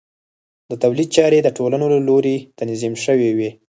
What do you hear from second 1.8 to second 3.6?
له لوري تنظیم شوې وې.